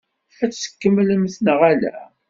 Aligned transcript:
Ad 0.43 0.51
t-tkemmlem 0.51 1.23
neɣ 1.45 1.59
ala? 1.71 1.95